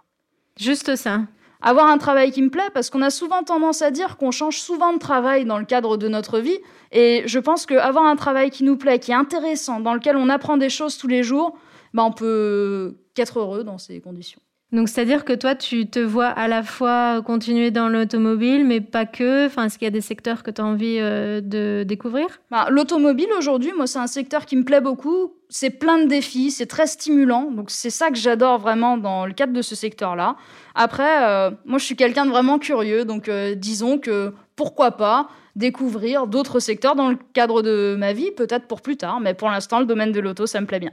Juste 0.59 0.95
ça. 0.95 1.21
Avoir 1.61 1.87
un 1.87 1.97
travail 1.97 2.31
qui 2.31 2.41
me 2.41 2.49
plaît, 2.49 2.69
parce 2.73 2.89
qu'on 2.89 3.01
a 3.01 3.09
souvent 3.09 3.43
tendance 3.43 3.81
à 3.81 3.89
dire 3.91 4.17
qu'on 4.17 4.31
change 4.31 4.59
souvent 4.59 4.93
de 4.93 4.99
travail 4.99 5.45
dans 5.45 5.57
le 5.57 5.65
cadre 5.65 5.97
de 5.97 6.07
notre 6.07 6.39
vie. 6.39 6.59
Et 6.91 7.23
je 7.25 7.39
pense 7.39 7.65
qu'avoir 7.65 8.05
un 8.05 8.15
travail 8.15 8.51
qui 8.51 8.63
nous 8.63 8.77
plaît, 8.77 8.99
qui 8.99 9.11
est 9.11 9.15
intéressant, 9.15 9.79
dans 9.79 9.93
lequel 9.93 10.17
on 10.17 10.29
apprend 10.29 10.57
des 10.57 10.69
choses 10.69 10.97
tous 10.97 11.07
les 11.07 11.23
jours, 11.23 11.57
ben 11.93 12.03
on 12.03 12.11
peut 12.11 12.97
qu'être 13.15 13.39
heureux 13.39 13.63
dans 13.63 13.77
ces 13.77 14.01
conditions. 14.01 14.41
Donc, 14.75 14.89
c'est-à-dire 14.89 15.23
que 15.23 15.31
toi, 15.31 15.55
tu 15.55 15.87
te 15.87 15.99
vois 15.99 16.27
à 16.27 16.49
la 16.49 16.61
fois 16.61 17.21
continuer 17.21 17.71
dans 17.71 17.87
l'automobile, 17.87 18.65
mais 18.65 18.81
pas 18.81 19.05
que. 19.05 19.45
Enfin, 19.45 19.65
est-ce 19.65 19.77
qu'il 19.77 19.85
y 19.85 19.87
a 19.87 19.91
des 19.91 20.01
secteurs 20.01 20.43
que 20.43 20.51
tu 20.51 20.59
as 20.59 20.65
envie 20.65 20.97
euh, 20.99 21.39
de 21.39 21.85
découvrir? 21.87 22.27
Bah, 22.51 22.67
L'automobile, 22.69 23.29
aujourd'hui, 23.37 23.71
moi, 23.73 23.87
c'est 23.87 23.99
un 23.99 24.07
secteur 24.07 24.45
qui 24.45 24.57
me 24.57 24.65
plaît 24.65 24.81
beaucoup. 24.81 25.33
C'est 25.47 25.69
plein 25.69 25.99
de 25.99 26.07
défis, 26.07 26.51
c'est 26.51 26.65
très 26.65 26.87
stimulant. 26.87 27.51
Donc, 27.51 27.71
c'est 27.71 27.89
ça 27.89 28.09
que 28.09 28.17
j'adore 28.17 28.59
vraiment 28.59 28.97
dans 28.97 29.25
le 29.25 29.31
cadre 29.31 29.53
de 29.53 29.61
ce 29.61 29.75
secteur-là. 29.75 30.35
Après, 30.75 31.23
euh, 31.23 31.51
moi, 31.63 31.79
je 31.79 31.85
suis 31.85 31.95
quelqu'un 31.95 32.25
de 32.25 32.31
vraiment 32.31 32.59
curieux. 32.59 33.05
Donc, 33.05 33.29
euh, 33.29 33.55
disons 33.55 33.97
que 33.97 34.33
pourquoi 34.57 34.91
pas 34.91 35.29
découvrir 35.55 36.27
d'autres 36.27 36.59
secteurs 36.59 36.95
dans 36.95 37.09
le 37.09 37.17
cadre 37.31 37.61
de 37.61 37.95
ma 37.97 38.11
vie, 38.11 38.31
peut-être 38.31 38.67
pour 38.67 38.81
plus 38.81 38.97
tard. 38.97 39.21
Mais 39.21 39.35
pour 39.35 39.49
l'instant, 39.49 39.79
le 39.79 39.85
domaine 39.85 40.11
de 40.11 40.19
l'auto, 40.19 40.45
ça 40.47 40.59
me 40.59 40.65
plaît 40.65 40.81
bien. 40.81 40.91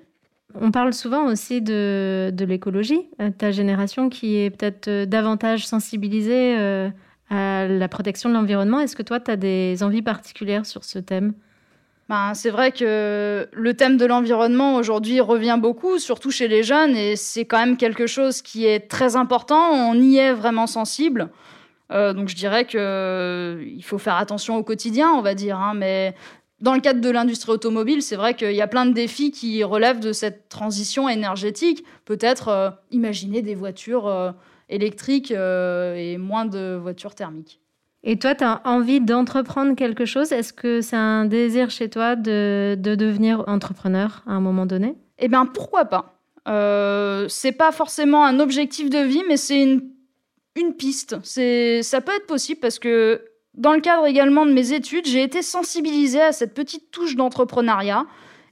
On 0.61 0.71
parle 0.71 0.93
souvent 0.93 1.27
aussi 1.27 1.63
de, 1.63 2.31
de 2.33 2.45
l'écologie, 2.45 3.09
euh, 3.21 3.31
ta 3.37 3.51
génération 3.51 4.09
qui 4.09 4.37
est 4.37 4.51
peut-être 4.51 4.89
euh, 4.89 5.07
davantage 5.07 5.67
sensibilisée 5.67 6.59
euh, 6.59 6.91
à 7.31 7.67
la 7.67 7.89
protection 7.89 8.29
de 8.29 8.35
l'environnement. 8.35 8.81
Est-ce 8.81 8.97
que 8.97 9.03
toi, 9.03 9.21
tu 9.21 9.31
as 9.31 9.37
des 9.37 9.83
envies 9.83 10.03
particulières 10.03 10.67
sur 10.67 10.85
ce 10.85 10.99
thème? 10.99 11.33
Ben, 12.09 12.35
c'est 12.35 12.51
vrai 12.51 12.73
que 12.73 13.49
le 13.51 13.75
thème 13.75 13.97
de 13.97 14.05
l'environnement 14.05 14.75
aujourd'hui 14.75 15.21
revient 15.21 15.59
beaucoup, 15.59 15.99
surtout 15.99 16.31
chez 16.31 16.49
les 16.49 16.63
jeunes, 16.63 16.95
et 16.97 17.17
c'est 17.17 17.47
quand 17.47 17.59
même 17.59 17.77
quelque 17.77 18.07
chose 18.07 18.43
qui 18.43 18.67
est 18.67 18.91
très 18.91 19.17
important. 19.17 19.71
On 19.71 19.95
y 19.95 20.19
est 20.19 20.35
vraiment 20.35 20.67
sensible. 20.67 21.31
donc 21.91 22.29
je 22.29 22.35
dirais 22.35 22.67
qu'il 22.67 23.85
faut 23.85 23.99
faire 23.99 24.17
attention 24.17 24.57
au 24.57 24.63
quotidien, 24.63 25.11
on 25.13 25.23
va 25.23 25.35
dire. 25.35 25.57
Hein, 25.59 25.73
mais 25.75 26.15
dans 26.63 26.75
le 26.75 26.81
cadre 26.81 27.01
de 27.01 27.11
l'industrie 27.11 27.51
automobile, 27.51 28.03
c'est 28.03 28.15
vrai 28.15 28.35
qu'il 28.35 28.53
y 28.53 28.63
a 28.63 28.69
plein 28.69 28.87
de 28.87 28.93
défis 28.93 29.33
qui 29.33 29.63
relèvent 29.65 29.99
de 29.99 30.13
cette 30.13 30.49
transition 30.49 31.09
énergétique. 31.09 31.85
Peut-être 32.05 32.49
euh, 32.49 32.71
imaginer 32.93 33.43
des 33.43 33.57
voitures 33.57 34.07
euh, 34.07 34.31
électriques 34.69 35.33
euh, 35.33 35.97
et 35.97 36.19
moins 36.19 36.47
de 36.47 36.79
voitures 36.81 37.17
thermiques. 37.17 37.61
Et 38.05 38.17
toi, 38.17 38.37
tu 38.37 38.45
as 38.45 38.63
envie 38.65 39.01
d'entreprendre 39.01 39.75
quelque 39.75 40.05
chose? 40.05 40.31
Est-ce 40.31 40.53
que 40.53 40.81
c'est 40.81 40.97
un 40.97 41.25
désir 41.25 41.71
chez 41.71 41.91
toi 41.91 42.15
de, 42.15 42.77
devenir 42.79 43.45
entrepreneur 43.49 44.23
à 44.27 44.33
un 44.33 44.41
moment 44.41 44.67
donné? 44.67 44.95
Eh 45.19 45.27
bien, 45.29 45.47
pourquoi 45.47 45.85
pas? 45.85 46.19
C'est 47.29 47.53
pas 47.53 47.71
forcément 47.71 48.25
un 48.25 48.41
objectif 48.41 48.91
de 48.91 48.99
vie, 48.99 49.23
mais 49.29 49.37
c'est 49.37 49.63
une, 49.63 49.83
une 50.57 50.75
piste. 50.75 51.17
Ça 51.25 52.01
peut 52.01 52.13
être 52.13 52.27
possible 52.27 52.59
parce 52.61 52.81
que 52.81 53.21
dans 53.55 53.73
le 53.73 53.81
cadre 53.81 54.07
également 54.07 54.47
de 54.47 54.53
mes 54.53 54.73
études, 54.73 55.07
j'ai 55.07 55.23
été 55.23 55.43
sensibilisée 55.43 56.23
à 56.23 56.33
cette 56.33 56.55
petite 56.55 56.91
touche 56.91 57.17
d'entrepreneuriat. 57.17 58.07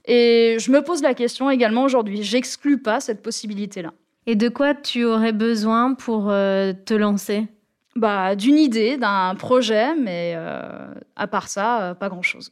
Et 0.05 0.57
je 0.59 0.71
me 0.71 0.81
pose 0.81 1.01
la 1.01 1.13
question 1.13 1.49
également 1.49 1.83
aujourd'hui. 1.83 2.23
J'exclus 2.23 2.77
pas 2.77 2.99
cette 2.99 3.21
possibilité-là. 3.21 3.93
Et 4.27 4.35
de 4.35 4.49
quoi 4.49 4.73
tu 4.73 5.03
aurais 5.03 5.31
besoin 5.31 5.93
pour 5.93 6.29
euh, 6.29 6.73
te 6.85 6.93
lancer? 6.93 7.47
Bah, 7.95 8.35
D'une 8.35 8.57
idée, 8.57 8.97
d'un 8.97 9.35
projet, 9.35 9.95
mais 9.95 10.33
euh, 10.35 10.93
à 11.15 11.27
part 11.27 11.47
ça, 11.47 11.81
euh, 11.81 11.93
pas 11.93 12.09
grand-chose. 12.09 12.51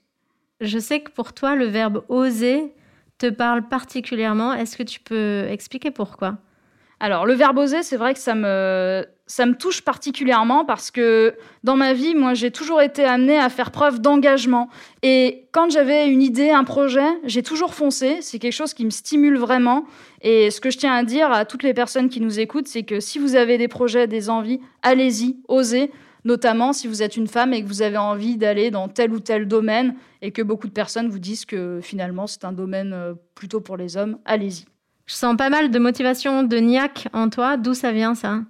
Je 0.61 0.79
sais 0.79 1.01
que 1.01 1.11
pour 1.11 1.33
toi, 1.33 1.55
le 1.55 1.65
verbe 1.65 2.03
oser 2.09 2.73
te 3.17 3.29
parle 3.29 3.67
particulièrement. 3.67 4.53
Est-ce 4.53 4.75
que 4.75 4.83
tu 4.83 4.99
peux 4.99 5.45
expliquer 5.49 5.91
pourquoi? 5.91 6.37
Alors, 6.99 7.25
le 7.25 7.33
verbe 7.33 7.57
oser, 7.59 7.83
c'est 7.83 7.95
vrai 7.95 8.13
que 8.13 8.19
ça 8.19 8.35
me, 8.35 9.05
ça 9.29 9.45
me 9.45 9.53
touche 9.53 9.83
particulièrement 9.83 10.65
parce 10.65 10.89
que 10.89 11.35
dans 11.63 11.75
ma 11.75 11.93
vie, 11.93 12.15
moi, 12.15 12.33
j'ai 12.33 12.49
toujours 12.49 12.81
été 12.81 13.05
amenée 13.05 13.37
à 13.37 13.49
faire 13.49 13.69
preuve 13.69 14.01
d'engagement. 14.01 14.69
Et 15.03 15.45
quand 15.51 15.69
j'avais 15.69 16.07
une 16.09 16.23
idée, 16.23 16.49
un 16.49 16.63
projet, 16.63 17.07
j'ai 17.23 17.43
toujours 17.43 17.75
foncé. 17.75 18.17
C'est 18.21 18.39
quelque 18.39 18.53
chose 18.53 18.73
qui 18.73 18.83
me 18.85 18.89
stimule 18.89 19.37
vraiment. 19.37 19.85
Et 20.23 20.49
ce 20.49 20.59
que 20.59 20.71
je 20.71 20.79
tiens 20.79 20.95
à 20.95 21.03
dire 21.03 21.31
à 21.31 21.45
toutes 21.45 21.61
les 21.61 21.75
personnes 21.75 22.09
qui 22.09 22.21
nous 22.21 22.39
écoutent, 22.39 22.67
c'est 22.67 22.81
que 22.81 22.99
si 22.99 23.19
vous 23.19 23.35
avez 23.35 23.59
des 23.59 23.67
projets, 23.67 24.07
des 24.07 24.31
envies, 24.31 24.61
allez-y, 24.81 25.37
osez. 25.47 25.91
Notamment 26.25 26.73
si 26.73 26.87
vous 26.87 27.03
êtes 27.03 27.15
une 27.15 27.27
femme 27.27 27.53
et 27.53 27.61
que 27.61 27.67
vous 27.67 27.83
avez 27.83 27.97
envie 27.97 28.35
d'aller 28.35 28.71
dans 28.71 28.87
tel 28.87 29.13
ou 29.13 29.19
tel 29.19 29.47
domaine 29.47 29.95
et 30.23 30.31
que 30.31 30.41
beaucoup 30.41 30.67
de 30.67 30.73
personnes 30.73 31.07
vous 31.07 31.19
disent 31.19 31.45
que 31.45 31.79
finalement 31.81 32.27
c'est 32.27 32.43
un 32.43 32.51
domaine 32.51 32.91
euh, 32.91 33.13
plutôt 33.35 33.61
pour 33.61 33.77
les 33.77 33.95
hommes, 33.95 34.17
allez-y. 34.25 34.65
Je 35.05 35.13
sens 35.13 35.37
pas 35.37 35.49
mal 35.49 35.71
de 35.71 35.79
motivation, 35.79 36.43
de 36.43 36.57
niaque 36.57 37.07
en 37.13 37.29
toi. 37.29 37.55
D'où 37.55 37.73
ça 37.73 37.93
vient 37.93 38.15
ça? 38.15 38.41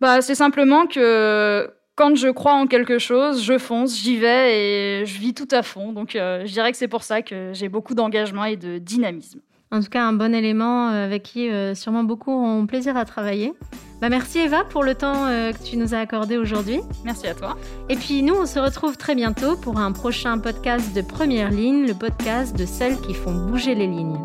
Bah, 0.00 0.20
c'est 0.22 0.34
simplement 0.34 0.86
que 0.86 1.70
quand 1.98 2.14
je 2.14 2.28
crois 2.28 2.54
en 2.54 2.68
quelque 2.68 3.00
chose, 3.00 3.42
je 3.42 3.58
fonce, 3.58 3.98
j'y 3.98 4.18
vais 4.18 5.00
et 5.00 5.06
je 5.06 5.18
vis 5.18 5.34
tout 5.34 5.48
à 5.50 5.64
fond. 5.64 5.92
Donc, 5.92 6.14
euh, 6.14 6.46
je 6.46 6.52
dirais 6.52 6.70
que 6.70 6.78
c'est 6.78 6.86
pour 6.86 7.02
ça 7.02 7.22
que 7.22 7.50
j'ai 7.52 7.68
beaucoup 7.68 7.94
d'engagement 7.94 8.44
et 8.44 8.56
de 8.56 8.78
dynamisme. 8.78 9.40
En 9.72 9.80
tout 9.80 9.88
cas, 9.88 10.04
un 10.04 10.12
bon 10.12 10.32
élément 10.32 10.90
euh, 10.90 11.04
avec 11.04 11.24
qui 11.24 11.50
euh, 11.50 11.74
sûrement 11.74 12.04
beaucoup 12.04 12.30
ont 12.30 12.66
plaisir 12.66 12.96
à 12.96 13.04
travailler. 13.04 13.52
Bah, 14.00 14.10
merci 14.10 14.38
Eva 14.38 14.62
pour 14.62 14.84
le 14.84 14.94
temps 14.94 15.26
que 15.26 15.64
tu 15.64 15.76
nous 15.76 15.92
as 15.92 15.98
accordé 15.98 16.36
aujourd'hui. 16.36 16.78
Merci 17.04 17.26
à 17.26 17.34
toi. 17.34 17.56
Et 17.88 17.96
puis 17.96 18.22
nous, 18.22 18.34
on 18.34 18.46
se 18.46 18.60
retrouve 18.60 18.96
très 18.96 19.16
bientôt 19.16 19.56
pour 19.56 19.80
un 19.80 19.90
prochain 19.90 20.38
podcast 20.38 20.94
de 20.94 21.02
Première 21.02 21.50
Ligne, 21.50 21.84
le 21.84 21.94
podcast 21.94 22.56
de 22.56 22.64
celles 22.64 23.00
qui 23.00 23.12
font 23.12 23.34
bouger 23.34 23.74
les 23.74 23.88
lignes. 23.88 24.20